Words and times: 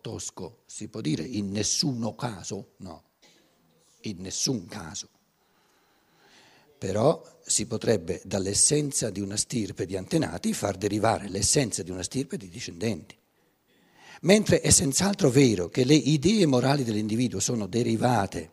tosco, 0.00 0.62
si 0.66 0.88
può 0.88 1.00
dire 1.00 1.22
in 1.22 1.50
nessuno 1.50 2.14
caso? 2.14 2.74
No, 2.78 3.04
in 4.02 4.20
nessun 4.20 4.66
caso. 4.66 5.08
Però 6.78 7.22
si 7.44 7.66
potrebbe 7.66 8.20
dall'essenza 8.24 9.10
di 9.10 9.20
una 9.20 9.36
stirpe 9.36 9.86
di 9.86 9.96
antenati 9.96 10.52
far 10.52 10.76
derivare 10.76 11.28
l'essenza 11.28 11.82
di 11.82 11.90
una 11.90 12.02
stirpe 12.02 12.36
di 12.36 12.48
discendenti. 12.48 13.16
Mentre 14.22 14.60
è 14.60 14.70
senz'altro 14.70 15.30
vero 15.30 15.68
che 15.68 15.84
le 15.84 15.94
idee 15.94 16.46
morali 16.46 16.84
dell'individuo 16.84 17.38
sono 17.40 17.66
derivate, 17.66 18.52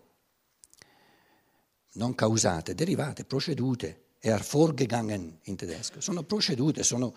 non 1.93 2.15
causate, 2.15 2.75
derivate, 2.75 3.25
procedute, 3.25 4.03
erfolgegangen 4.19 5.39
in 5.43 5.55
tedesco, 5.55 5.99
sono 5.99 6.23
procedute, 6.23 6.83
sono, 6.83 7.13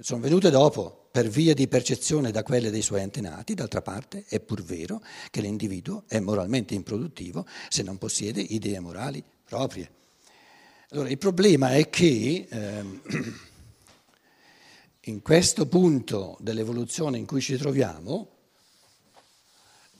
sono 0.00 0.20
venute 0.20 0.50
dopo 0.50 1.08
per 1.10 1.28
via 1.28 1.54
di 1.54 1.68
percezione 1.68 2.30
da 2.30 2.42
quelle 2.42 2.70
dei 2.70 2.82
suoi 2.82 3.02
antenati, 3.02 3.54
d'altra 3.54 3.82
parte 3.82 4.24
è 4.28 4.40
pur 4.40 4.62
vero 4.62 5.02
che 5.30 5.40
l'individuo 5.40 6.04
è 6.08 6.18
moralmente 6.18 6.74
improduttivo 6.74 7.46
se 7.68 7.82
non 7.82 7.98
possiede 7.98 8.40
idee 8.40 8.80
morali 8.80 9.22
proprie. 9.44 9.90
Allora 10.90 11.08
il 11.08 11.18
problema 11.18 11.74
è 11.74 11.88
che... 11.88 12.46
Ehm, 12.48 13.00
in 15.06 15.20
questo 15.20 15.66
punto 15.66 16.36
dell'evoluzione 16.40 17.18
in 17.18 17.26
cui 17.26 17.42
ci 17.42 17.56
troviamo, 17.56 18.28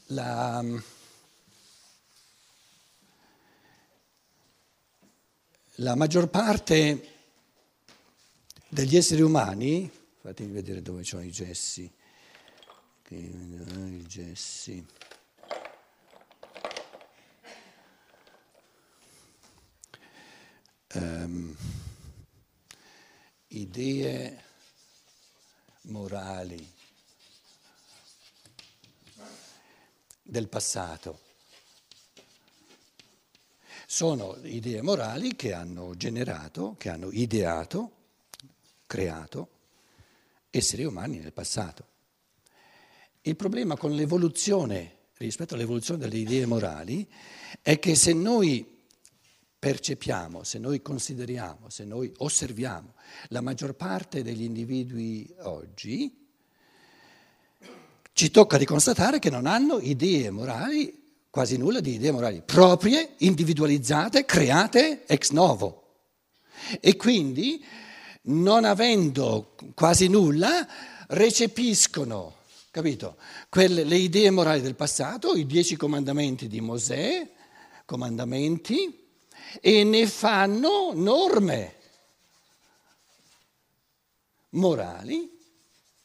la, 0.06 0.64
la 5.74 5.94
maggior 5.94 6.28
parte 6.28 7.13
degli 8.74 8.96
esseri 8.96 9.22
umani, 9.22 9.88
fatemi 10.20 10.50
vedere 10.50 10.82
dove 10.82 11.04
sono 11.04 11.22
i 11.22 11.30
gessi, 11.30 11.88
i 13.08 14.04
gessi. 14.04 14.84
Um, 20.94 21.56
idee 23.46 24.42
morali 25.82 26.72
del 30.20 30.48
passato. 30.48 31.20
Sono 33.86 34.36
idee 34.42 34.82
morali 34.82 35.36
che 35.36 35.52
hanno 35.52 35.94
generato, 35.94 36.74
che 36.76 36.88
hanno 36.88 37.12
ideato, 37.12 38.02
creato 38.94 39.48
esseri 40.50 40.84
umani 40.84 41.18
nel 41.18 41.32
passato. 41.32 41.84
Il 43.22 43.34
problema 43.34 43.76
con 43.76 43.92
l'evoluzione, 43.92 44.98
rispetto 45.16 45.54
all'evoluzione 45.54 45.98
delle 45.98 46.18
idee 46.18 46.46
morali, 46.46 47.10
è 47.60 47.80
che 47.80 47.96
se 47.96 48.12
noi 48.12 48.64
percepiamo, 49.58 50.44
se 50.44 50.58
noi 50.60 50.80
consideriamo, 50.80 51.70
se 51.70 51.84
noi 51.84 52.12
osserviamo 52.18 52.94
la 53.28 53.40
maggior 53.40 53.74
parte 53.74 54.22
degli 54.22 54.42
individui 54.42 55.28
oggi, 55.40 56.28
ci 58.12 58.30
tocca 58.30 58.58
di 58.58 58.64
constatare 58.64 59.18
che 59.18 59.30
non 59.30 59.46
hanno 59.46 59.80
idee 59.80 60.30
morali, 60.30 61.02
quasi 61.30 61.56
nulla 61.56 61.80
di 61.80 61.94
idee 61.94 62.12
morali 62.12 62.42
proprie, 62.42 63.14
individualizzate, 63.18 64.24
create 64.24 65.04
ex 65.06 65.30
novo. 65.30 65.80
E 66.80 66.94
quindi, 66.94 67.64
non 68.26 68.64
avendo 68.64 69.54
quasi 69.74 70.08
nulla, 70.08 70.66
recepiscono, 71.08 72.36
capito, 72.70 73.16
Quelle, 73.48 73.84
le 73.84 73.96
idee 73.96 74.30
morali 74.30 74.60
del 74.60 74.74
passato, 74.74 75.34
i 75.34 75.46
dieci 75.46 75.76
comandamenti 75.76 76.48
di 76.48 76.60
Mosè, 76.60 77.30
comandamenti, 77.84 79.02
e 79.60 79.84
ne 79.84 80.06
fanno 80.06 80.92
norme 80.92 81.74
morali, 84.50 85.30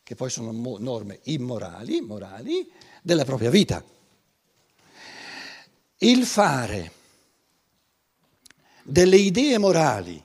che 0.03 0.15
poi 0.15 0.29
sono 0.29 0.51
norme 0.77 1.19
immorali, 1.23 2.01
morali, 2.01 2.69
della 3.01 3.25
propria 3.25 3.49
vita. 3.49 3.83
Il 5.97 6.25
fare 6.25 6.91
delle 8.83 9.17
idee 9.17 9.57
morali 9.57 10.23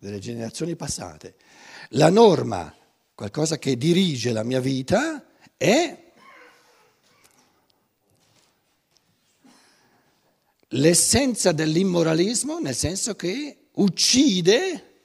delle 0.00 0.18
generazioni 0.18 0.74
passate 0.76 1.36
la 1.90 2.10
norma, 2.10 2.74
qualcosa 3.14 3.58
che 3.58 3.76
dirige 3.76 4.32
la 4.32 4.44
mia 4.44 4.60
vita, 4.60 5.24
è 5.56 6.12
l'essenza 10.68 11.52
dell'immoralismo 11.52 12.60
nel 12.60 12.76
senso 12.76 13.14
che 13.14 13.68
uccide, 13.72 15.02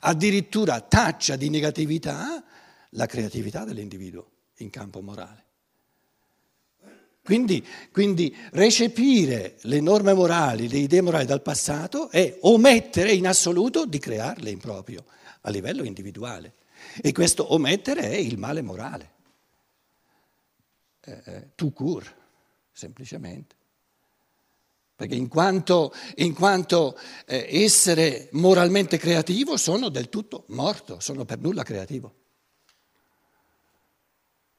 addirittura 0.00 0.80
taccia 0.80 1.36
di 1.36 1.50
negatività 1.50 2.42
la 2.90 3.06
creatività 3.06 3.64
dell'individuo 3.64 4.30
in 4.56 4.70
campo 4.70 5.02
morale. 5.02 5.44
Quindi, 7.24 7.64
quindi, 7.92 8.34
recepire 8.52 9.56
le 9.62 9.80
norme 9.80 10.12
morali, 10.12 10.68
le 10.68 10.78
idee 10.78 11.00
morali 11.00 11.24
dal 11.24 11.42
passato 11.42 12.10
è 12.10 12.38
omettere 12.40 13.12
in 13.12 13.28
assoluto 13.28 13.86
di 13.86 13.98
crearle 13.98 14.50
in 14.50 14.58
proprio, 14.58 15.04
a 15.42 15.50
livello 15.50 15.84
individuale. 15.84 16.54
E 17.00 17.12
questo 17.12 17.52
omettere 17.54 18.02
è 18.02 18.16
il 18.16 18.38
male 18.38 18.60
morale. 18.60 19.10
Eh, 21.00 21.22
eh, 21.24 21.48
tout 21.54 21.72
court, 21.72 22.14
semplicemente 22.72 23.60
perché 25.02 25.16
in 25.16 25.26
quanto, 25.26 25.92
in 26.16 26.32
quanto 26.32 26.96
eh, 27.26 27.48
essere 27.50 28.28
moralmente 28.32 28.98
creativo 28.98 29.56
sono 29.56 29.88
del 29.88 30.08
tutto 30.08 30.44
morto, 30.50 31.00
sono 31.00 31.24
per 31.24 31.40
nulla 31.40 31.64
creativo. 31.64 32.21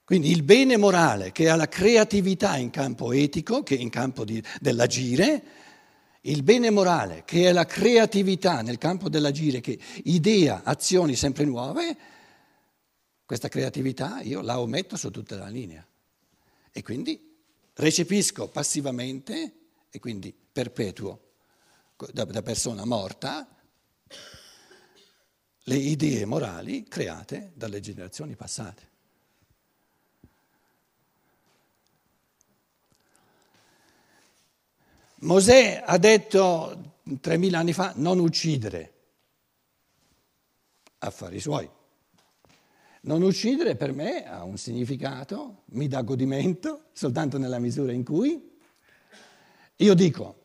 Quindi 0.06 0.32
il 0.32 0.44
bene 0.44 0.76
morale 0.76 1.32
che 1.32 1.50
ha 1.50 1.56
la 1.56 1.68
creatività 1.68 2.58
in 2.58 2.70
campo 2.70 3.14
etico, 3.14 3.64
che 3.64 3.76
in 3.76 3.90
campo 3.90 4.26
di, 4.26 4.44
dell'agire, 4.60 5.44
il 6.22 6.44
bene 6.44 6.70
morale 6.70 7.24
che 7.26 7.48
è 7.48 7.52
la 7.52 7.66
creatività 7.66 8.62
nel 8.62 8.78
campo 8.78 9.08
dell'agire, 9.10 9.62
che 9.62 9.80
idea 10.04 10.64
azioni 10.64 11.16
sempre 11.16 11.46
nuove, 11.46 11.98
questa 13.26 13.48
creatività 13.48 14.22
io 14.22 14.42
la 14.42 14.60
ometto 14.60 14.98
su 14.98 15.10
tutta 15.10 15.38
la 15.38 15.48
linea. 15.48 15.86
E 16.72 16.82
quindi 16.82 17.42
recepisco 17.74 18.50
passivamente 18.50 19.54
e 19.90 20.00
quindi 20.00 20.34
perpetuo 20.34 21.32
da, 22.12 22.26
da 22.26 22.42
persona 22.42 22.84
morta 22.86 23.48
le 25.66 25.76
idee 25.76 26.26
morali 26.26 26.84
create 26.84 27.52
dalle 27.56 27.80
generazioni 27.80 28.36
passate. 28.36 28.92
Mosè 35.24 35.82
ha 35.86 35.98
detto 35.98 36.96
3000 37.22 37.58
anni 37.58 37.74
fa 37.74 37.94
non 37.96 38.20
uccidere, 38.20 38.94
affari 41.00 41.40
suoi. 41.40 41.70
Non 43.02 43.22
uccidere 43.22 43.76
per 43.76 43.94
me 43.94 44.26
ha 44.26 44.44
un 44.44 44.58
significato, 44.58 45.64
mi 45.68 45.88
dà 45.88 46.02
godimento 46.02 46.86
soltanto 46.94 47.38
nella 47.38 47.60
misura 47.60 47.92
in 47.92 48.04
cui 48.04 48.52
io 49.78 49.94
dico, 49.94 50.42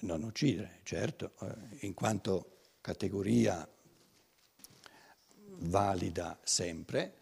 non 0.00 0.22
uccidere, 0.22 0.80
certo, 0.82 1.32
eh, 1.40 1.86
in 1.86 1.94
quanto 1.94 2.58
categoria 2.80 3.66
valida 5.58 6.38
sempre, 6.42 7.21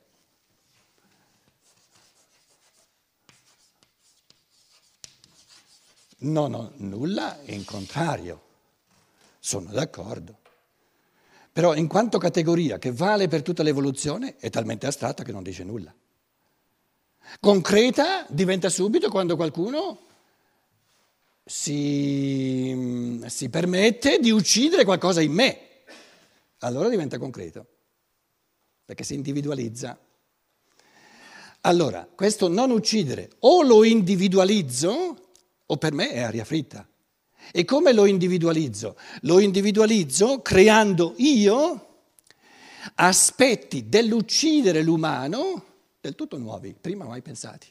non 6.21 6.55
ho 6.55 6.73
nulla 6.77 7.39
in 7.47 7.65
contrario, 7.65 8.41
sono 9.39 9.71
d'accordo. 9.71 10.39
Però 11.53 11.75
in 11.75 11.89
quanto 11.89 12.19
categoria 12.19 12.79
che 12.79 12.93
vale 12.93 13.29
per 13.29 13.43
tutta 13.43 13.63
l'evoluzione 13.63 14.37
è 14.37 14.51
talmente 14.51 14.87
astratta 14.87 15.25
che 15.25 15.33
non 15.33 15.43
dice 15.43 15.65
nulla. 15.65 15.93
Concreta 17.39 18.25
diventa 18.29 18.69
subito 18.69 19.09
quando 19.09 19.37
qualcuno 19.37 20.01
si, 21.45 23.21
si, 23.27 23.49
permette 23.49 24.19
di 24.19 24.31
uccidere 24.31 24.85
qualcosa 24.85 25.21
in 25.21 25.33
me. 25.33 25.59
Allora 26.61 26.89
diventa 26.89 27.19
concreto, 27.19 27.67
perché 28.85 29.05
si 29.05 29.15
individualizza. 29.15 29.99
Allora, 31.63 32.09
questo 32.15 32.49
non 32.49 32.71
uccidere 32.71 33.31
o 33.41 33.63
lo 33.63 33.85
individualizzo 33.85 35.30
o 35.71 35.77
per 35.77 35.93
me 35.93 36.11
è 36.11 36.21
aria 36.21 36.45
fritta. 36.45 36.87
E 37.53 37.65
come 37.65 37.93
lo 37.93 38.07
individualizzo? 38.07 38.97
Lo 39.23 39.41
individualizzo 39.41 40.43
creando 40.43 41.15
io 41.19 41.87
aspetti 42.97 43.89
dell'uccidere 43.89 44.83
l'umano 44.83 45.65
del 46.01 46.15
tutto 46.15 46.39
nuovi, 46.39 46.75
prima 46.79 47.05
mai 47.05 47.23
pensati. 47.23 47.69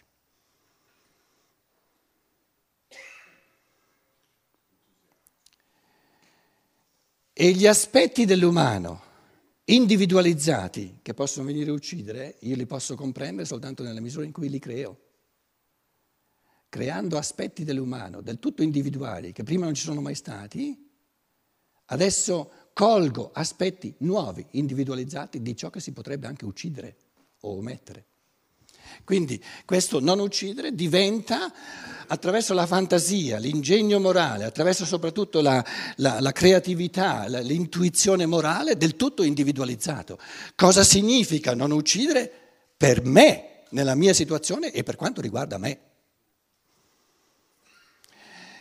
E 7.34 7.52
gli 7.52 7.66
aspetti 7.68 8.26
dell'umano 8.26 9.08
individualizzati 9.66 11.00
che 11.02 11.14
possono 11.14 11.46
venire 11.46 11.70
a 11.70 11.74
uccidere, 11.74 12.38
io 12.42 12.56
li 12.56 12.66
posso 12.66 12.96
comprendere 12.96 13.46
soltanto 13.46 13.84
nella 13.84 14.02
misura 14.02 14.26
in 14.26 14.32
cui 14.32 14.50
li 14.50 14.60
creo. 14.60 15.09
Creando 16.70 17.18
aspetti 17.18 17.64
dell'umano 17.64 18.22
del 18.22 18.38
tutto 18.38 18.62
individuali 18.62 19.32
che 19.32 19.44
prima 19.44 19.66
non 19.66 19.74
ci 19.74 19.84
sono 19.84 20.02
mai 20.02 20.14
stati, 20.14 20.88
adesso 21.86 22.52
colgo 22.74 23.32
aspetti 23.34 23.96
nuovi, 24.00 24.46
individualizzati 24.52 25.42
di 25.42 25.56
ciò 25.56 25.72
che 25.72 25.80
si 25.80 25.92
potrebbe 25.92 26.28
anche 26.28 26.46
uccidere 26.46 26.96
o 27.42 27.58
omettere. 27.58 28.06
Quindi 29.04 29.44
questo 29.66 30.00
non 30.00 30.20
uccidere 30.20 30.74
diventa 30.74 31.52
attraverso 32.08 32.54
la 32.54 32.66
fantasia, 32.66 33.38
l'ingegno 33.38 34.00
morale, 34.00 34.46
attraverso 34.46 34.86
soprattutto 34.86 35.42
la, 35.42 35.64
la, 35.98 36.20
la 36.20 36.32
creatività, 36.32 37.28
la, 37.28 37.40
l'intuizione 37.40 38.26
morale 38.26 38.78
del 38.78 38.96
tutto 38.96 39.24
individualizzato. 39.24 40.20
Cosa 40.56 40.84
significa 40.84 41.54
non 41.54 41.72
uccidere 41.72 42.32
per 42.78 43.04
me, 43.04 43.64
nella 43.72 43.96
mia 43.96 44.14
situazione 44.14 44.72
e 44.72 44.84
per 44.84 44.96
quanto 44.96 45.22
riguarda 45.22 45.58
me? 45.58 45.89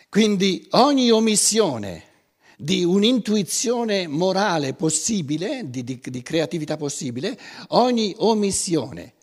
Quindi 0.09 0.65
ogni 0.71 1.11
omissione 1.11 2.07
di 2.57 2.83
un'intuizione 2.83 4.07
morale 4.07 4.73
possibile, 4.73 5.69
di, 5.69 5.83
di, 5.83 6.01
di 6.03 6.21
creatività 6.23 6.77
possibile, 6.77 7.39
ogni 7.69 8.15
omissione 8.17 9.13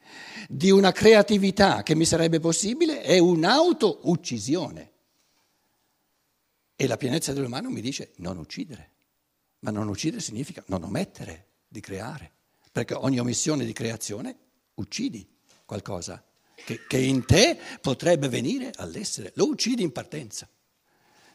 di 0.48 0.70
una 0.70 0.92
creatività 0.92 1.82
che 1.82 1.96
mi 1.96 2.04
sarebbe 2.04 2.38
possibile 2.38 3.02
è 3.02 3.18
un'auto-uccisione. 3.18 4.92
E 6.76 6.86
la 6.86 6.96
pienezza 6.96 7.32
dell'umano 7.32 7.68
mi 7.68 7.80
dice 7.80 8.12
non 8.18 8.38
uccidere, 8.38 8.90
ma 9.60 9.72
non 9.72 9.88
uccidere 9.88 10.22
significa 10.22 10.62
non 10.68 10.84
omettere 10.84 11.48
di 11.66 11.80
creare, 11.80 12.30
perché 12.70 12.94
ogni 12.94 13.18
omissione 13.18 13.64
di 13.64 13.72
creazione 13.72 14.36
uccidi 14.74 15.26
qualcosa 15.64 16.22
che, 16.54 16.86
che 16.86 16.98
in 16.98 17.24
te 17.24 17.58
potrebbe 17.80 18.28
venire 18.28 18.70
all'essere, 18.76 19.32
lo 19.34 19.48
uccidi 19.48 19.82
in 19.82 19.90
partenza, 19.90 20.48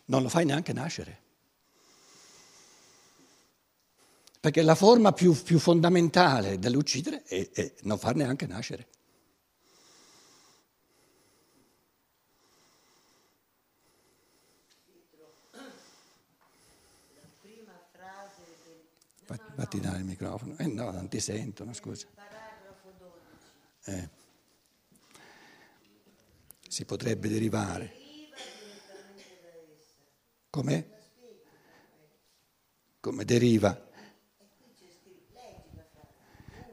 non 0.05 0.23
lo 0.23 0.29
fai 0.29 0.45
neanche 0.45 0.73
nascere. 0.73 1.19
Perché 4.39 4.63
la 4.63 4.75
forma 4.75 5.11
più, 5.11 5.39
più 5.39 5.59
fondamentale 5.59 6.57
dell'uccidere 6.57 7.23
è, 7.23 7.49
è 7.51 7.73
non 7.81 7.99
far 7.99 8.15
neanche 8.15 8.47
nascere. 8.47 8.87
Fatti 19.55 19.79
dare 19.79 19.99
il 19.99 20.05
microfono. 20.05 20.55
Eh 20.57 20.65
no, 20.65 20.89
non 20.91 21.07
ti 21.07 21.19
sentono, 21.19 21.71
scusa. 21.73 22.07
Eh. 23.85 24.09
Si 26.67 26.83
potrebbe 26.83 27.29
derivare. 27.29 28.00
Come? 30.51 30.85
Come 32.99 33.23
deriva? 33.23 33.89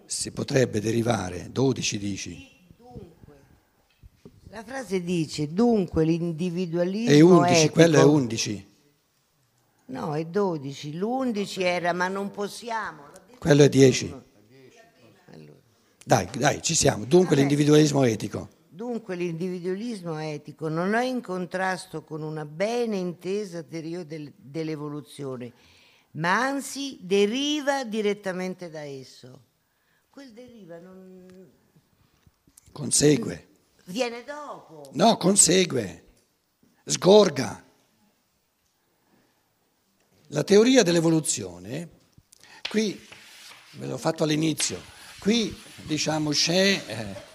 Si 0.04 0.32
potrebbe 0.32 0.80
derivare, 0.80 1.48
12 1.52 1.98
dici. 1.98 2.56
La 4.50 4.64
frase 4.64 5.00
dice 5.02 5.52
dunque 5.52 6.04
l'individualismo 6.04 7.12
è 7.12 7.20
11, 7.20 7.52
etico, 7.52 7.72
quello 7.74 7.98
è 7.98 8.04
11. 8.04 8.68
No, 9.86 10.16
è 10.16 10.24
12. 10.24 10.94
L'11 10.94 11.62
era 11.62 11.92
ma 11.92 12.08
non 12.08 12.32
possiamo. 12.32 13.04
Quello 13.38 13.62
è 13.62 13.68
10. 13.68 14.14
Dai, 16.04 16.28
dai, 16.36 16.62
ci 16.62 16.74
siamo. 16.74 17.04
Dunque 17.04 17.36
l'individualismo 17.36 18.02
etico. 18.02 18.48
Dunque 18.78 19.16
l'individualismo 19.16 20.20
etico 20.20 20.68
non 20.68 20.94
è 20.94 21.02
in 21.02 21.20
contrasto 21.20 22.04
con 22.04 22.22
una 22.22 22.44
bene 22.44 22.96
intesa 22.96 23.64
teoria 23.64 24.04
del- 24.04 24.32
dell'evoluzione, 24.36 25.52
ma 26.12 26.40
anzi 26.42 26.96
deriva 27.00 27.82
direttamente 27.82 28.70
da 28.70 28.82
esso. 28.82 29.46
Quel 30.08 30.32
deriva 30.32 30.78
non 30.78 31.26
Consegue. 32.70 33.48
viene 33.86 34.22
dopo. 34.22 34.88
No, 34.92 35.16
consegue. 35.16 36.04
Sgorga. 36.84 37.64
La 40.28 40.44
teoria 40.44 40.84
dell'evoluzione, 40.84 41.88
qui 42.70 42.96
ve 43.72 43.86
l'ho 43.88 43.98
fatto 43.98 44.22
all'inizio, 44.22 44.80
qui 45.18 45.52
diciamo 45.82 46.30
c'è 46.30 46.80
eh, 46.86 47.26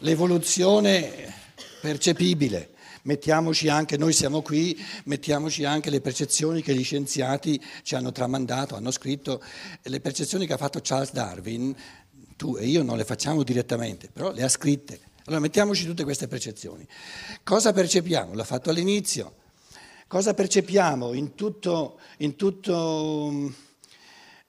l'evoluzione 0.00 1.34
percepibile. 1.80 2.70
Mettiamoci 3.02 3.68
anche, 3.68 3.96
noi 3.96 4.12
siamo 4.12 4.42
qui, 4.42 4.78
mettiamoci 5.04 5.64
anche 5.64 5.88
le 5.88 6.02
percezioni 6.02 6.60
che 6.60 6.74
gli 6.74 6.84
scienziati 6.84 7.60
ci 7.82 7.94
hanno 7.94 8.12
tramandato, 8.12 8.76
hanno 8.76 8.90
scritto, 8.90 9.42
le 9.82 10.00
percezioni 10.00 10.46
che 10.46 10.52
ha 10.52 10.58
fatto 10.58 10.80
Charles 10.82 11.12
Darwin, 11.12 11.74
tu 12.36 12.56
e 12.56 12.66
io 12.66 12.82
non 12.82 12.98
le 12.98 13.04
facciamo 13.04 13.42
direttamente, 13.42 14.10
però 14.12 14.32
le 14.32 14.42
ha 14.42 14.48
scritte. 14.48 15.00
Allora 15.24 15.40
mettiamoci 15.40 15.86
tutte 15.86 16.04
queste 16.04 16.28
percezioni. 16.28 16.86
Cosa 17.42 17.72
percepiamo? 17.72 18.34
L'ho 18.34 18.44
fatto 18.44 18.68
all'inizio. 18.68 19.36
Cosa 20.06 20.34
percepiamo 20.34 21.14
in 21.14 21.34
tutto, 21.34 22.00
in 22.18 22.36
tutto 22.36 23.52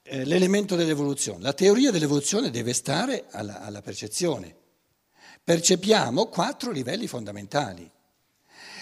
eh, 0.04 0.26
l'elemento 0.26 0.76
dell'evoluzione? 0.76 1.42
La 1.42 1.54
teoria 1.54 1.92
dell'evoluzione 1.92 2.50
deve 2.50 2.74
stare 2.74 3.26
alla, 3.30 3.62
alla 3.62 3.82
percezione. 3.82 4.60
Percepiamo 5.44 6.28
quattro 6.28 6.72
livelli 6.72 7.08
fondamentali 7.08 7.90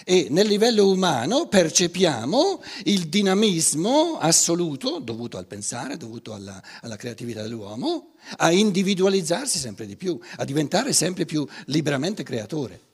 e 0.04 0.28
nel 0.30 0.48
livello 0.48 0.90
umano 0.90 1.48
percepiamo 1.48 2.64
il 2.86 3.10
dinamismo 3.10 4.18
assoluto 4.18 5.00
dovuto 5.00 5.38
al 5.38 5.46
pensare, 5.46 5.98
dovuto 5.98 6.34
alla, 6.34 6.62
alla 6.82 6.96
creatività 6.96 7.42
dell'uomo, 7.42 8.14
a 8.38 8.52
individualizzarsi 8.52 9.60
sempre 9.60 9.86
di 9.86 9.96
più, 9.96 10.20
a 10.38 10.46
diventare 10.46 10.94
sempre 10.94 11.25
più 11.25 11.46
liberamente 11.66 12.24
creatore. 12.24 12.88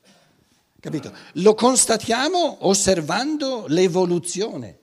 Capito? 0.80 1.14
Lo 1.34 1.56
constatiamo 1.56 2.68
osservando 2.68 3.66
l'evoluzione. 3.68 4.80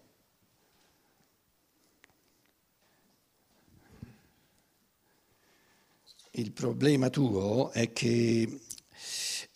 Il 6.31 6.53
problema 6.53 7.11
tuo 7.11 7.71
è 7.73 7.93
che 7.93 8.61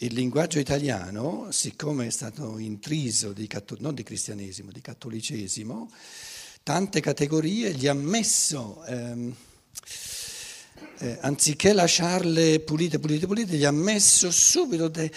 il 0.00 0.12
linguaggio 0.12 0.58
italiano, 0.58 1.48
siccome 1.50 2.06
è 2.06 2.10
stato 2.10 2.58
intriso 2.58 3.32
di, 3.32 3.48
non 3.78 3.94
di 3.94 4.02
cristianesimo, 4.02 4.70
di 4.70 4.82
cattolicesimo, 4.82 5.90
tante 6.62 7.00
categorie 7.00 7.72
gli 7.72 7.86
ha 7.86 7.94
messo, 7.94 8.84
ehm, 8.84 9.34
eh, 10.98 11.18
anziché 11.22 11.72
lasciarle 11.72 12.60
pulite, 12.60 12.98
pulite, 12.98 13.26
pulite, 13.26 13.56
gli 13.56 13.64
ha 13.64 13.70
messo 13.70 14.30
subito 14.30 14.88
de, 14.88 15.10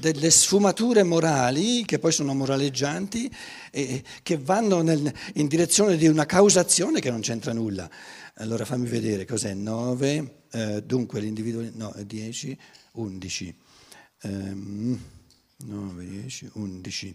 delle 0.00 0.30
sfumature 0.30 1.02
morali, 1.02 1.84
che 1.84 1.98
poi 1.98 2.12
sono 2.12 2.32
moraleggianti, 2.32 3.30
e 3.70 4.02
che 4.22 4.38
vanno 4.38 4.80
nel, 4.80 5.12
in 5.34 5.46
direzione 5.46 5.98
di 5.98 6.06
una 6.06 6.24
causazione 6.24 7.00
che 7.00 7.10
non 7.10 7.20
c'entra 7.20 7.52
nulla. 7.52 7.90
Allora 8.36 8.64
fammi 8.64 8.88
vedere 8.88 9.26
cos'è 9.26 9.52
9, 9.52 10.44
eh, 10.52 10.82
dunque 10.82 11.20
l'individuo, 11.20 11.68
no, 11.74 11.94
10, 12.02 12.58
11. 12.92 13.54
9, 14.22 15.00
10, 16.28 16.52
11. 16.84 17.14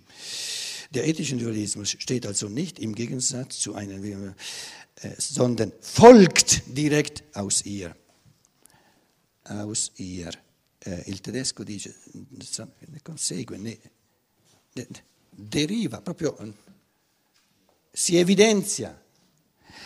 Der 0.91 1.07
ethische 1.07 1.33
Individualismus 1.33 1.89
steht 1.91 2.25
also 2.25 2.47
nicht 2.49 2.79
im 2.79 2.95
Gegensatz 2.95 3.59
zu 3.59 3.75
einer, 3.75 3.95
äh, 4.03 5.11
sondern 5.17 5.71
folgt 5.81 6.63
direkt 6.67 7.23
aus 7.33 7.65
ihr. 7.65 7.95
Aus 9.43 9.91
ihr. 9.97 10.31
Äh, 10.79 11.09
il 11.09 11.19
tedesco 11.21 11.63
dice, 11.63 11.93
ne 12.13 12.99
consegue, 13.03 13.57
ne, 13.57 13.77
de, 14.73 14.87
deriva, 15.31 16.01
proprio 16.01 16.37
si 17.91 18.17
evidenzia. 18.17 19.03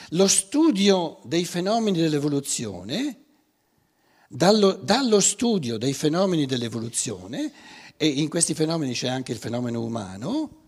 Lo 0.09 0.27
studio 0.27 1.21
dei 1.23 1.45
fenomeni 1.45 1.97
dell'evoluzione 1.97 3.19
dallo, 4.33 4.71
dallo, 4.73 5.19
studio 5.19 5.77
dei 5.77 5.93
fenomeni 5.93 6.45
dell'evoluzione, 6.45 7.51
e 7.97 8.07
in 8.07 8.29
questi 8.29 8.53
fenomeni 8.53 8.93
c'è 8.93 9.09
anche 9.09 9.33
il 9.33 9.37
fenomeno 9.37 9.83
umano, 9.83 10.59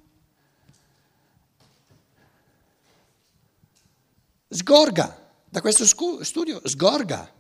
sgorga 4.50 5.32
da 5.50 5.62
questo 5.62 5.86
studio 5.86 6.62
sgorga 6.64 7.32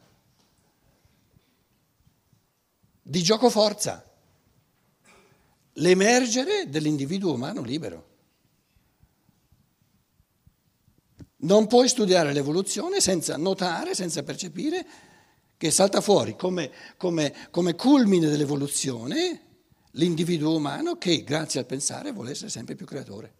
di 3.01 3.21
gioco 3.21 3.49
forza 3.49 4.03
l'emergere 5.73 6.69
dell'individuo 6.69 7.33
umano 7.33 7.61
libero. 7.61 8.11
Non 11.43 11.67
puoi 11.67 11.89
studiare 11.89 12.31
l'evoluzione 12.31 13.01
senza 13.01 13.35
notare, 13.35 13.93
senza 13.93 14.23
percepire 14.23 15.11
che 15.63 15.71
salta 15.71 16.01
fuori 16.01 16.35
come, 16.35 16.73
come, 16.97 17.33
come 17.49 17.75
culmine 17.75 18.27
dell'evoluzione 18.27 19.61
l'individuo 19.91 20.53
umano 20.53 20.97
che 20.97 21.23
grazie 21.23 21.61
al 21.61 21.65
pensare 21.65 22.11
vuole 22.11 22.31
essere 22.31 22.49
sempre 22.49 22.75
più 22.75 22.85
creatore. 22.85 23.33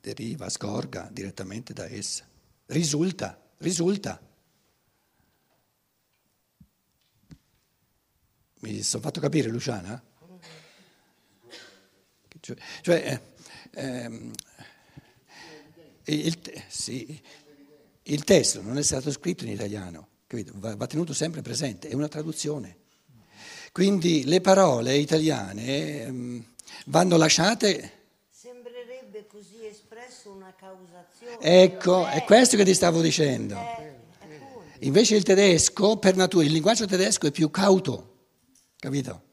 Deriva, 0.00 0.48
scorga 0.48 1.10
direttamente 1.12 1.74
da 1.74 1.86
essa. 1.90 2.26
Risulta, 2.64 3.38
risulta. 3.58 4.18
Mi 8.60 8.82
sono 8.82 9.02
fatto 9.02 9.20
capire, 9.20 9.50
Luciana? 9.50 10.07
Cioè, 12.48 12.56
cioè 12.80 13.20
eh, 13.72 13.82
ehm, 13.82 14.32
il, 16.04 16.38
sì, 16.68 17.20
il, 18.04 18.24
testo 18.24 18.62
non 18.62 18.78
è 18.78 18.82
stato 18.82 19.10
scritto 19.10 19.44
in 19.44 19.50
italiano, 19.50 20.08
va, 20.54 20.74
va, 20.76 20.86
tenuto 20.86 21.12
sempre 21.12 21.42
presente, 21.42 21.88
è 21.88 21.94
una 21.94 22.08
traduzione. 22.08 22.76
Quindi 23.70 24.24
le 24.24 24.40
parole 24.40 24.96
italiane 24.96 26.02
ehm, 26.02 26.44
vanno 26.86 27.16
lasciate... 27.18 27.92
Sembrerebbe 28.30 29.26
così 29.26 29.66
espresso 29.66 30.30
una 30.30 30.54
causazione. 30.58 31.38
Ecco, 31.40 32.06
è 32.06 32.24
questo 32.24 32.56
che 32.56 32.64
ti 32.64 32.72
stavo 32.72 33.02
dicendo. 33.02 33.56
Invece 34.80 35.16
il 35.16 35.22
tedesco, 35.22 35.98
per 35.98 36.16
natura, 36.16 36.46
il 36.46 36.52
linguaggio 36.52 36.86
tedesco 36.86 37.26
è 37.26 37.30
più 37.30 37.50
cauto, 37.50 38.14
capito? 38.78 39.26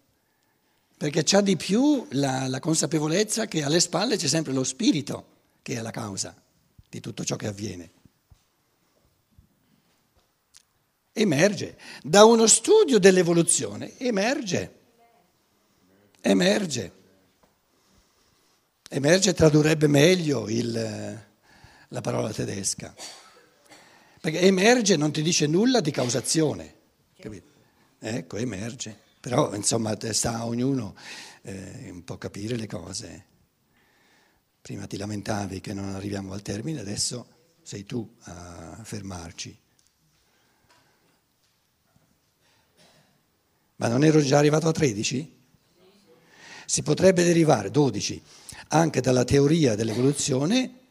Perché 0.97 1.23
c'ha 1.23 1.41
di 1.41 1.57
più 1.57 2.07
la, 2.11 2.47
la 2.47 2.59
consapevolezza 2.59 3.47
che 3.47 3.63
alle 3.63 3.79
spalle 3.79 4.17
c'è 4.17 4.27
sempre 4.27 4.53
lo 4.53 4.63
spirito 4.63 5.33
che 5.61 5.75
è 5.75 5.81
la 5.81 5.91
causa 5.91 6.35
di 6.87 6.99
tutto 6.99 7.25
ciò 7.25 7.35
che 7.35 7.47
avviene. 7.47 7.91
Emerge, 11.11 11.77
da 12.03 12.23
uno 12.25 12.45
studio 12.45 12.99
dell'evoluzione, 12.99 13.97
emerge, 13.97 14.79
emerge. 16.21 16.91
Emerge 18.89 19.33
tradurrebbe 19.33 19.87
meglio 19.87 20.47
il, 20.47 20.71
la 21.87 22.01
parola 22.01 22.31
tedesca, 22.31 22.93
perché 24.21 24.41
emerge 24.41 24.95
non 24.97 25.11
ti 25.11 25.21
dice 25.21 25.47
nulla 25.47 25.79
di 25.79 25.91
causazione, 25.91 26.75
capito? 27.17 27.47
Ecco, 27.99 28.37
emerge, 28.37 28.99
però 29.25 29.55
insomma 29.55 29.97
sta 30.13 30.35
a 30.35 30.45
ognuno 30.45 30.93
eh, 31.41 31.89
un 31.89 32.03
po' 32.03 32.15
capire 32.19 32.55
le 32.55 32.67
cose. 32.67 33.25
Prima 34.61 34.85
ti 34.85 34.97
lamentavi 34.97 35.61
che 35.61 35.73
non 35.73 35.95
arriviamo 35.95 36.31
al 36.31 36.43
termine, 36.43 36.79
adesso 36.79 37.25
sei 37.63 37.85
tu 37.85 38.07
a 38.25 38.79
fermarci. 38.83 39.59
Ma 43.77 43.87
non 43.87 44.03
ero 44.03 44.21
già 44.21 44.37
arrivato 44.37 44.67
a 44.67 44.71
13? 44.71 45.35
Si 46.67 46.83
potrebbe 46.83 47.23
derivare, 47.23 47.71
12, 47.71 48.21
anche 48.67 49.01
dalla 49.01 49.23
teoria 49.23 49.73
dell'evoluzione 49.73 50.81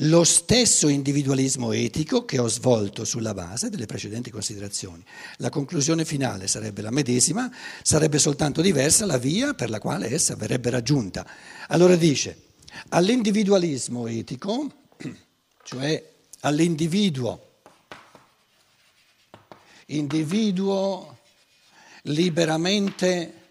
lo 0.00 0.24
stesso 0.24 0.88
individualismo 0.88 1.72
etico 1.72 2.26
che 2.26 2.38
ho 2.38 2.48
svolto 2.48 3.04
sulla 3.04 3.32
base 3.32 3.70
delle 3.70 3.86
precedenti 3.86 4.30
considerazioni. 4.30 5.02
La 5.36 5.48
conclusione 5.48 6.04
finale 6.04 6.48
sarebbe 6.48 6.82
la 6.82 6.90
medesima, 6.90 7.50
sarebbe 7.82 8.18
soltanto 8.18 8.60
diversa 8.60 9.06
la 9.06 9.16
via 9.16 9.54
per 9.54 9.70
la 9.70 9.78
quale 9.78 10.10
essa 10.10 10.36
verrebbe 10.36 10.68
raggiunta. 10.68 11.26
Allora 11.68 11.96
dice, 11.96 12.42
all'individualismo 12.90 14.06
etico, 14.06 14.70
cioè 15.64 16.12
all'individuo, 16.40 17.44
individuo 19.86 21.18
liberamente 22.02 23.44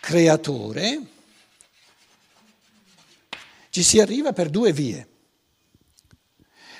creatore, 0.00 1.13
ci 3.74 3.82
si 3.82 3.98
arriva 3.98 4.32
per 4.32 4.50
due 4.50 4.72
vie. 4.72 5.08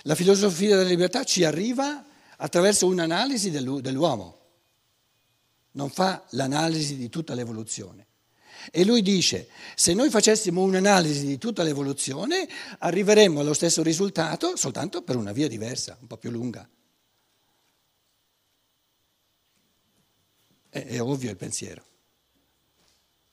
La 0.02 0.14
filosofia 0.14 0.76
della 0.76 0.88
libertà 0.88 1.24
ci 1.24 1.42
arriva 1.42 2.04
attraverso 2.36 2.86
un'analisi 2.86 3.50
dell'uomo, 3.50 4.38
non 5.72 5.90
fa 5.90 6.24
l'analisi 6.30 6.96
di 6.96 7.08
tutta 7.08 7.34
l'evoluzione. 7.34 8.06
E 8.70 8.84
lui 8.84 9.02
dice, 9.02 9.48
se 9.74 9.92
noi 9.92 10.08
facessimo 10.08 10.62
un'analisi 10.62 11.26
di 11.26 11.36
tutta 11.36 11.64
l'evoluzione, 11.64 12.48
arriveremmo 12.78 13.40
allo 13.40 13.54
stesso 13.54 13.82
risultato 13.82 14.54
soltanto 14.54 15.02
per 15.02 15.16
una 15.16 15.32
via 15.32 15.48
diversa, 15.48 15.98
un 16.00 16.06
po' 16.06 16.16
più 16.16 16.30
lunga. 16.30 16.68
È, 20.68 20.78
è 20.78 21.02
ovvio 21.02 21.30
il 21.30 21.36
pensiero. 21.36 21.93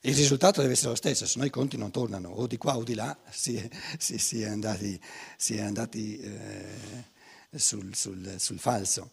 Il 0.04 0.14
risultato 0.14 0.60
deve 0.60 0.72
essere 0.72 0.90
lo 0.90 0.96
stesso, 0.96 1.26
se 1.26 1.38
no 1.38 1.44
i 1.44 1.50
conti 1.50 1.76
non 1.76 1.90
tornano, 1.90 2.28
o 2.28 2.46
di 2.46 2.56
qua 2.56 2.76
o 2.76 2.82
di 2.82 2.94
là 2.94 3.16
si 3.30 3.68
si, 3.98 4.18
si 4.18 4.42
è 4.42 4.46
andati, 4.46 5.00
si 5.36 5.56
è 5.56 5.60
andati 5.60 6.18
eh, 6.18 7.08
sul, 7.54 7.94
sul, 7.94 8.34
sul 8.38 8.58
falso. 8.58 9.12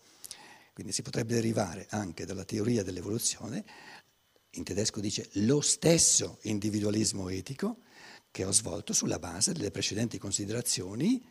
Quindi 0.74 0.91
si 0.91 1.01
potrebbe 1.01 1.36
derivare 1.36 1.88
anche 1.89 2.25
dalla 2.25 2.46
teoria 2.46 2.84
dell'evoluzione 2.84 3.63
in 4.53 4.63
tedesco 4.63 5.00
dice 5.00 5.29
lo 5.34 5.62
stesso 5.62 6.39
individualismo 6.43 7.29
etico 7.29 7.77
che 8.31 8.46
ho 8.46 8.51
svolto 8.51 8.93
sulla 8.93 9.19
base 9.19 9.53
delle 9.53 9.72
precedenti 9.72 10.17
considerazioni 10.17 11.24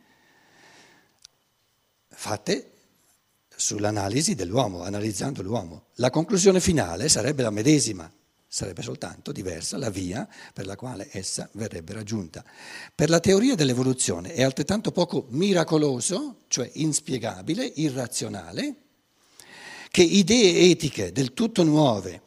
fatte 2.07 2.71
sull'analisi 3.55 4.35
dell'uomo, 4.35 4.83
analizzando 4.83 5.41
l'uomo. 5.41 5.87
La 5.95 6.09
conclusione 6.09 6.61
finale 6.61 7.09
sarebbe 7.09 7.43
la 7.43 7.49
medesima, 7.49 8.09
sarebbe 8.51 8.81
soltanto 8.81 9.31
diversa 9.31 9.77
la 9.77 9.91
via 9.91 10.27
per 10.53 10.65
la 10.65 10.75
quale 10.75 11.07
essa 11.11 11.47
verrebbe 11.53 11.93
raggiunta. 11.93 12.43
Per 12.95 13.07
la 13.07 13.19
teoria 13.19 13.53
dell'evoluzione 13.53 14.33
è 14.33 14.41
altrettanto 14.41 14.91
poco 14.91 15.27
miracoloso, 15.29 16.41
cioè 16.47 16.67
inspiegabile, 16.73 17.63
irrazionale, 17.63 18.75
che 19.91 20.01
idee 20.01 20.71
etiche 20.71 21.11
del 21.11 21.33
tutto 21.33 21.63
nuove, 21.63 22.21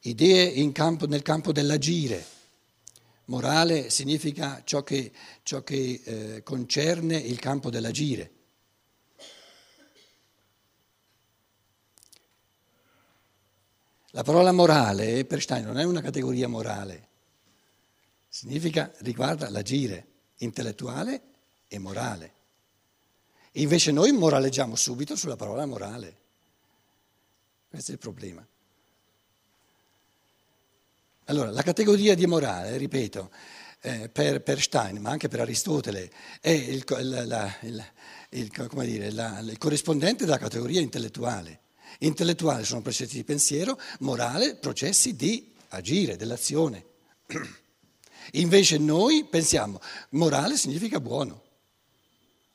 idee 0.00 0.72
campo, 0.72 1.06
nel 1.06 1.22
campo 1.22 1.52
dell'agire. 1.52 2.24
Morale 3.26 3.90
significa 3.90 4.62
ciò 4.64 4.82
che, 4.82 5.12
ciò 5.42 5.62
che 5.62 6.00
eh, 6.04 6.42
concerne 6.42 7.16
il 7.16 7.38
campo 7.38 7.68
dell'agire. 7.68 8.31
La 14.14 14.22
parola 14.22 14.52
morale 14.52 15.24
per 15.24 15.40
Stein 15.40 15.64
non 15.64 15.78
è 15.78 15.84
una 15.84 16.02
categoria 16.02 16.46
morale, 16.46 17.08
significa 18.28 18.92
riguarda 18.98 19.48
l'agire 19.48 20.06
intellettuale 20.38 21.22
e 21.66 21.78
morale. 21.78 22.32
Invece 23.52 23.90
noi 23.90 24.12
moraleggiamo 24.12 24.76
subito 24.76 25.16
sulla 25.16 25.36
parola 25.36 25.64
morale. 25.64 26.16
Questo 27.70 27.90
è 27.90 27.94
il 27.94 28.00
problema. 28.00 28.46
Allora, 31.26 31.50
la 31.50 31.62
categoria 31.62 32.14
di 32.14 32.26
morale, 32.26 32.76
ripeto, 32.76 33.30
eh, 33.80 34.10
per, 34.10 34.42
per, 34.42 34.60
Stein, 34.60 34.98
ma 34.98 35.08
anche 35.08 35.28
per 35.28 35.40
Aristotele, 35.40 36.10
è 36.42 36.50
il, 36.50 36.84
la, 36.86 37.24
la, 37.24 37.56
il, 37.60 37.82
il, 38.30 38.50
dire, 38.84 39.10
la, 39.10 39.38
il 39.38 39.56
corrispondente 39.56 40.24
della 40.24 40.36
categoria 40.36 40.82
intellettuale. 40.82 41.60
Intellettuale 42.00 42.64
sono 42.64 42.80
processi 42.80 43.16
di 43.16 43.24
pensiero, 43.24 43.78
morale 44.00 44.56
processi 44.56 45.14
di 45.16 45.52
agire, 45.68 46.16
dell'azione. 46.16 46.84
Invece 48.32 48.78
noi 48.78 49.24
pensiamo, 49.24 49.80
morale 50.10 50.56
significa 50.56 51.00
buono. 51.00 51.42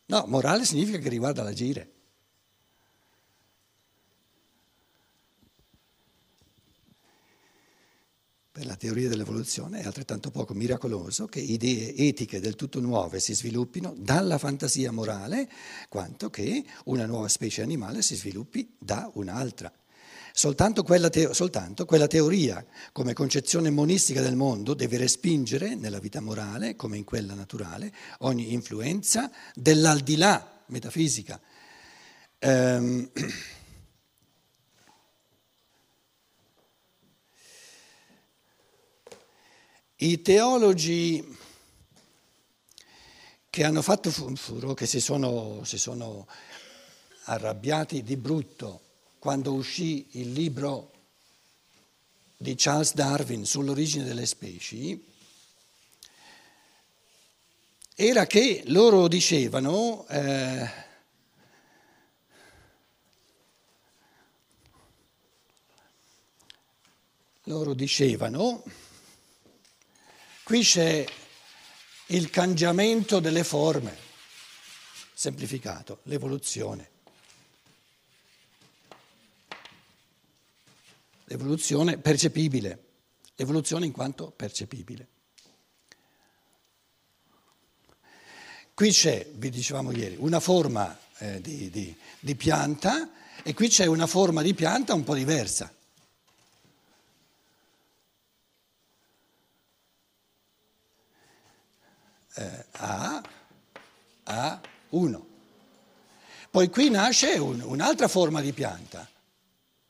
No, 0.05 0.23
morale 0.27 0.65
significa 0.65 0.97
che 0.97 1.09
riguarda 1.09 1.43
l'agire. 1.43 1.91
Per 8.57 8.65
la 8.65 8.75
teoria 8.75 9.07
dell'evoluzione 9.07 9.81
è 9.81 9.85
altrettanto 9.85 10.31
poco 10.31 10.55
miracoloso 10.55 11.27
che 11.27 11.39
idee 11.39 11.93
etiche 11.95 12.39
del 12.39 12.55
tutto 12.55 12.79
nuove 12.79 13.19
si 13.19 13.35
sviluppino 13.35 13.93
dalla 13.95 14.39
fantasia 14.39 14.91
morale, 14.91 15.47
quanto 15.89 16.31
che 16.31 16.63
una 16.85 17.05
nuova 17.05 17.27
specie 17.27 17.61
animale 17.61 18.01
si 18.01 18.15
sviluppi 18.15 18.75
da 18.79 19.11
un'altra. 19.13 19.71
Soltanto 20.33 20.81
quella, 20.81 21.11
teo- 21.11 21.33
soltanto 21.33 21.85
quella 21.85 22.07
teoria 22.07 22.65
come 22.93 23.13
concezione 23.13 23.69
monistica 23.69 24.21
del 24.21 24.35
mondo 24.35 24.73
deve 24.73 24.97
respingere 24.97 25.75
nella 25.75 25.99
vita 25.99 26.19
morale, 26.19 26.75
come 26.75 26.97
in 26.97 27.03
quella 27.03 27.35
naturale, 27.35 27.93
ogni 28.21 28.53
influenza 28.53 29.29
dell'aldilà 29.53 30.63
metafisica. 30.69 31.39
Ehm, 32.39 33.11
I 39.99 40.21
teologi 40.21 41.35
che 43.49 43.63
hanno 43.63 43.81
fatto 43.81 44.11
furo, 44.11 44.75
che 44.75 44.85
si 44.85 45.01
sono, 45.01 45.63
si 45.63 45.79
sono 45.79 46.27
arrabbiati 47.23 48.03
di 48.03 48.15
brutto 48.15 48.81
quando 49.17 49.53
uscì 49.53 50.07
il 50.11 50.33
libro 50.33 50.91
di 52.37 52.53
Charles 52.55 52.93
Darwin 52.93 53.43
sull'origine 53.43 54.03
delle 54.03 54.27
specie, 54.27 54.99
era 57.95 58.27
che 58.27 58.61
loro 58.67 59.07
dicevano, 59.07 60.05
eh, 60.09 60.69
loro 67.45 67.73
dicevano, 67.73 68.63
Qui 70.47 70.61
c'è 70.61 71.05
il 72.05 72.29
cangiamento 72.29 73.19
delle 73.19 73.43
forme, 73.43 73.93
semplificato, 75.13 75.99
l'evoluzione. 76.03 76.89
L'evoluzione 81.25 81.97
percepibile, 81.97 82.83
l'evoluzione 83.35 83.87
in 83.87 83.91
quanto 83.91 84.31
percepibile. 84.31 85.07
Qui 88.73 88.91
c'è, 88.91 89.27
vi 89.33 89.49
dicevamo 89.49 89.91
ieri, 89.91 90.15
una 90.17 90.39
forma 90.39 90.97
eh, 91.17 91.41
di, 91.41 91.69
di, 91.69 91.93
di 92.21 92.35
pianta 92.35 93.11
e 93.43 93.53
qui 93.53 93.67
c'è 93.67 93.85
una 93.85 94.07
forma 94.07 94.41
di 94.41 94.53
pianta 94.53 94.93
un 94.93 95.03
po' 95.03 95.13
diversa. 95.13 95.69
eh, 102.37 102.65
A, 104.25 104.61
1. 104.97 105.27
Poi 106.49 106.69
qui 106.69 106.89
nasce 106.89 107.33
un, 107.37 107.61
un'altra 107.61 108.07
forma 108.07 108.41
di 108.41 108.51
pianta, 108.51 109.07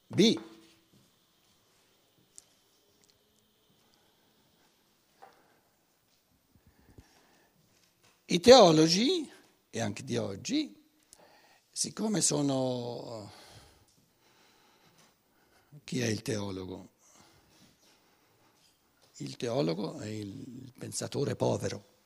B. 0.06 0.40
I 8.30 8.40
teologi, 8.42 9.32
e 9.70 9.80
anche 9.80 10.04
di 10.04 10.18
oggi, 10.18 10.76
siccome 11.72 12.22
sono... 12.22 13.32
Chi 15.86 16.02
è 16.02 16.08
il 16.08 16.22
teologo? 16.22 16.90
Il 19.18 19.38
teologo 19.38 20.00
è 20.00 20.08
il 20.08 20.74
pensatore 20.78 21.38
povero 21.38 21.97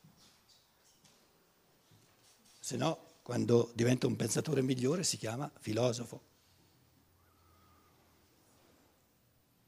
se 2.72 2.78
no 2.78 3.00
quando 3.22 3.70
diventa 3.74 4.08
un 4.08 4.16
pensatore 4.16 4.62
migliore 4.62 5.04
si 5.04 5.18
chiama 5.18 5.52
filosofo. 5.60 6.22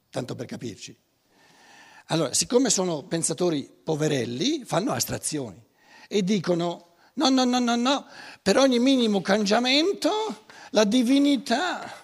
Tanto 0.09 0.35
per 0.35 0.45
capirci. 0.45 0.97
Allora, 2.07 2.33
siccome 2.33 2.69
sono 2.69 3.03
pensatori 3.03 3.69
poverelli, 3.83 4.63
fanno 4.63 4.93
astrazioni 4.93 5.61
e 6.07 6.23
dicono 6.23 6.95
no, 7.15 7.29
no, 7.29 7.43
no, 7.43 7.59
no, 7.59 7.75
no, 7.75 8.05
per 8.41 8.57
ogni 8.57 8.79
minimo 8.79 9.21
cambiamento 9.21 10.45
la 10.69 10.85
divinità 10.85 12.01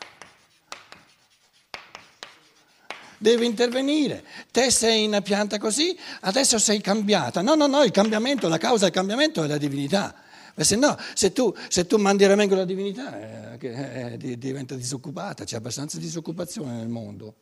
deve 3.17 3.45
intervenire. 3.45 4.25
Te 4.51 4.69
sei 4.69 5.05
una 5.05 5.21
pianta 5.21 5.57
così, 5.59 5.97
adesso 6.21 6.59
sei 6.59 6.81
cambiata. 6.81 7.41
No, 7.41 7.55
no, 7.55 7.67
no, 7.67 7.83
il 7.83 7.91
cambiamento, 7.91 8.49
la 8.49 8.57
causa 8.57 8.85
del 8.85 8.93
cambiamento 8.93 9.43
è 9.43 9.47
la 9.47 9.57
divinità. 9.57 10.27
Ma 10.59 10.65
se 10.65 10.75
no, 10.75 10.97
se 11.13 11.31
tu, 11.31 11.55
se 11.69 11.87
tu 11.87 11.95
mandi 11.95 12.25
ramengo 12.25 12.53
la 12.53 12.65
divinità, 12.65 13.57
eh, 13.57 14.17
eh, 14.17 14.37
diventa 14.37 14.75
disoccupata, 14.75 15.45
c'è 15.45 15.55
abbastanza 15.55 15.97
disoccupazione 15.97 16.73
nel 16.73 16.89
mondo. 16.89 17.35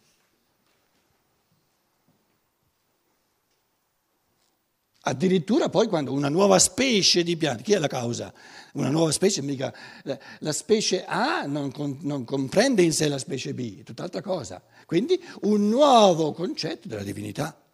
Addirittura 5.02 5.68
poi 5.68 5.88
quando 5.88 6.14
una 6.14 6.30
nuova 6.30 6.60
specie 6.60 7.24
di 7.24 7.36
piante, 7.38 7.64
chi 7.64 7.74
è 7.74 7.80
la 7.80 7.88
causa? 7.88 8.32
Una 8.74 8.90
nuova 8.90 9.12
specie, 9.12 9.42
mica 9.42 9.74
la, 10.04 10.52
specie 10.52 11.04
A 11.04 11.48
non, 11.48 11.72
non, 12.02 12.24
comprende 12.24 12.84
in 12.84 12.94
sé 12.94 13.08
la 13.08 13.18
specie 13.18 13.56
B, 13.56 13.80
è 13.80 13.84
tutt'altra 13.84 14.22
cosa. 14.22 14.62
Quindi 14.86 15.20
un 15.42 15.68
nuovo 15.70 16.34
concetto 16.34 16.88
della 16.88 17.02
divinità. 17.02 17.67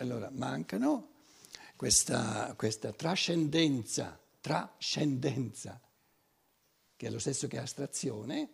Allora 0.00 0.30
mancano 0.32 1.08
questa, 1.76 2.54
questa 2.56 2.90
trascendenza, 2.90 4.18
trascendenza, 4.40 5.78
che 6.96 7.06
è 7.06 7.10
lo 7.10 7.18
stesso 7.18 7.46
che 7.48 7.58
astrazione, 7.58 8.48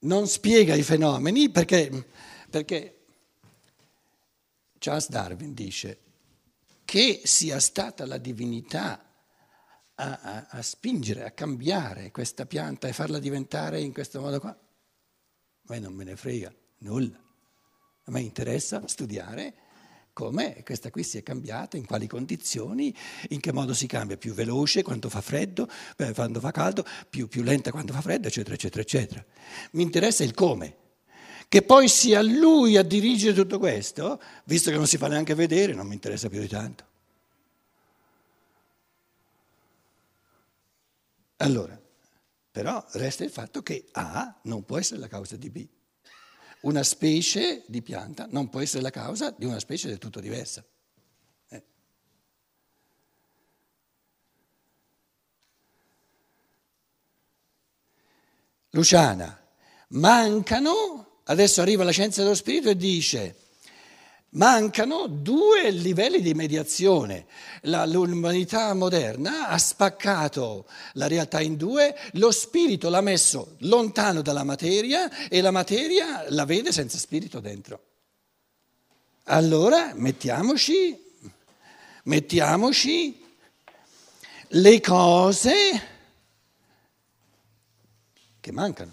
non 0.00 0.26
spiega 0.26 0.74
i 0.74 0.82
fenomeni 0.82 1.50
perché, 1.50 2.08
perché 2.48 3.04
Charles 4.78 5.10
Darwin 5.10 5.52
dice 5.52 6.00
che 6.86 7.20
sia 7.24 7.60
stata 7.60 8.06
la 8.06 8.16
divinità 8.16 9.04
a, 9.96 10.20
a, 10.22 10.46
a, 10.48 10.62
spingere, 10.62 11.24
a 11.24 11.32
cambiare 11.32 12.10
questa 12.10 12.46
pianta 12.46 12.88
e 12.88 12.94
farla 12.94 13.18
diventare 13.18 13.82
in 13.82 13.92
questo 13.92 14.22
modo 14.22 14.40
qua. 14.40 14.48
A 14.48 14.58
me 15.66 15.78
non 15.78 15.92
me 15.92 16.04
ne 16.04 16.16
frega 16.16 16.54
nulla. 16.78 17.22
A 18.04 18.10
me 18.10 18.20
interessa 18.20 18.86
studiare 18.86 19.64
come 20.16 20.62
questa 20.64 20.90
qui 20.90 21.02
si 21.02 21.18
è 21.18 21.22
cambiata, 21.22 21.76
in 21.76 21.84
quali 21.84 22.06
condizioni, 22.06 22.96
in 23.28 23.38
che 23.38 23.52
modo 23.52 23.74
si 23.74 23.86
cambia, 23.86 24.16
più 24.16 24.32
veloce 24.32 24.82
quando 24.82 25.10
fa 25.10 25.20
freddo, 25.20 25.68
eh, 25.98 26.14
quando 26.14 26.40
fa 26.40 26.52
caldo, 26.52 26.86
più, 27.10 27.28
più 27.28 27.42
lenta 27.42 27.70
quando 27.70 27.92
fa 27.92 28.00
freddo, 28.00 28.26
eccetera, 28.26 28.54
eccetera, 28.54 28.80
eccetera. 28.80 29.22
Mi 29.72 29.82
interessa 29.82 30.24
il 30.24 30.32
come. 30.32 30.74
Che 31.46 31.60
poi 31.60 31.90
sia 31.90 32.22
lui 32.22 32.78
a 32.78 32.82
dirigere 32.82 33.34
tutto 33.34 33.58
questo, 33.58 34.18
visto 34.44 34.70
che 34.70 34.78
non 34.78 34.86
si 34.86 34.96
fa 34.96 35.08
neanche 35.08 35.34
vedere, 35.34 35.74
non 35.74 35.86
mi 35.86 35.92
interessa 35.92 36.30
più 36.30 36.40
di 36.40 36.48
tanto. 36.48 36.84
Allora, 41.36 41.78
però 42.50 42.82
resta 42.92 43.22
il 43.22 43.30
fatto 43.30 43.62
che 43.62 43.88
A 43.92 44.34
non 44.44 44.64
può 44.64 44.78
essere 44.78 44.98
la 44.98 45.08
causa 45.08 45.36
di 45.36 45.50
B 45.50 45.66
una 46.62 46.82
specie 46.82 47.62
di 47.66 47.82
pianta 47.82 48.26
non 48.30 48.48
può 48.48 48.60
essere 48.60 48.82
la 48.82 48.90
causa 48.90 49.34
di 49.36 49.44
una 49.44 49.58
specie 49.58 49.88
del 49.88 49.98
tutto 49.98 50.20
diversa. 50.20 50.64
Eh. 51.48 51.64
Luciana, 58.70 59.40
mancano, 59.88 61.20
adesso 61.24 61.60
arriva 61.60 61.84
la 61.84 61.92
scienza 61.92 62.22
dello 62.22 62.34
spirito 62.34 62.68
e 62.70 62.76
dice, 62.76 63.36
Mancano 64.30 65.06
due 65.06 65.70
livelli 65.70 66.20
di 66.20 66.34
mediazione. 66.34 67.26
La, 67.62 67.86
l'umanità 67.86 68.74
moderna 68.74 69.48
ha 69.48 69.58
spaccato 69.58 70.66
la 70.92 71.06
realtà 71.06 71.40
in 71.40 71.56
due, 71.56 71.96
lo 72.12 72.30
spirito 72.30 72.90
l'ha 72.90 73.00
messo 73.00 73.56
lontano 73.60 74.20
dalla 74.20 74.44
materia 74.44 75.28
e 75.28 75.40
la 75.40 75.50
materia 75.50 76.26
la 76.28 76.44
vede 76.44 76.72
senza 76.72 76.98
spirito 76.98 77.40
dentro. 77.40 77.80
Allora 79.24 79.92
mettiamoci, 79.94 80.96
mettiamoci 82.04 83.24
le 84.48 84.80
cose 84.80 85.82
che 88.40 88.52
mancano. 88.52 88.92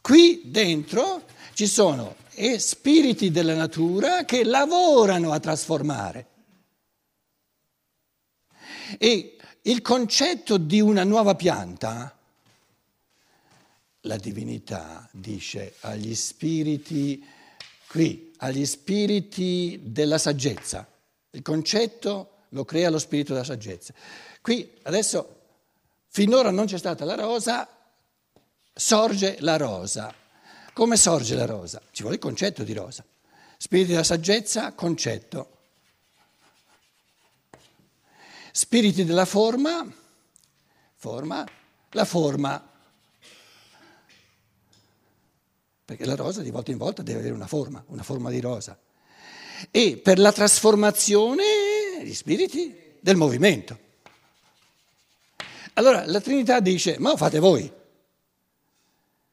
Qui 0.00 0.42
dentro 0.46 1.22
ci 1.52 1.66
sono 1.66 2.16
e 2.38 2.60
spiriti 2.60 3.32
della 3.32 3.54
natura 3.54 4.24
che 4.24 4.44
lavorano 4.44 5.32
a 5.32 5.40
trasformare. 5.40 6.26
E 8.96 9.36
il 9.62 9.82
concetto 9.82 10.56
di 10.56 10.80
una 10.80 11.02
nuova 11.02 11.34
pianta, 11.34 12.16
la 14.02 14.16
divinità 14.18 15.08
dice 15.10 15.74
agli 15.80 16.14
spiriti, 16.14 17.26
qui, 17.88 18.32
agli 18.36 18.64
spiriti 18.64 19.80
della 19.82 20.18
saggezza. 20.18 20.86
Il 21.30 21.42
concetto 21.42 22.44
lo 22.50 22.64
crea 22.64 22.88
lo 22.88 23.00
spirito 23.00 23.32
della 23.32 23.44
saggezza. 23.44 23.92
Qui 24.40 24.78
adesso 24.82 25.40
finora 26.06 26.52
non 26.52 26.66
c'è 26.66 26.78
stata 26.78 27.04
la 27.04 27.16
rosa, 27.16 27.68
sorge 28.72 29.38
la 29.40 29.56
rosa. 29.56 30.26
Come 30.78 30.96
sorge 30.96 31.34
la 31.34 31.44
rosa? 31.44 31.82
Ci 31.90 32.02
vuole 32.02 32.18
il 32.18 32.22
concetto 32.22 32.62
di 32.62 32.72
rosa. 32.72 33.04
Spiriti 33.56 33.90
della 33.90 34.04
saggezza, 34.04 34.74
concetto. 34.74 35.56
Spiriti 38.52 39.04
della 39.04 39.24
forma, 39.24 39.84
forma, 40.94 41.44
la 41.90 42.04
forma. 42.04 42.70
Perché 45.84 46.04
la 46.04 46.14
rosa 46.14 46.42
di 46.42 46.50
volta 46.52 46.70
in 46.70 46.78
volta 46.78 47.02
deve 47.02 47.18
avere 47.18 47.34
una 47.34 47.48
forma, 47.48 47.82
una 47.88 48.04
forma 48.04 48.30
di 48.30 48.38
rosa. 48.38 48.78
E 49.72 49.96
per 49.96 50.20
la 50.20 50.30
trasformazione 50.30 52.04
gli 52.04 52.14
spiriti 52.14 52.94
del 53.00 53.16
movimento. 53.16 53.76
Allora 55.72 56.06
la 56.06 56.20
Trinità 56.20 56.60
dice, 56.60 57.00
ma 57.00 57.10
lo 57.10 57.16
fate 57.16 57.40
voi. 57.40 57.77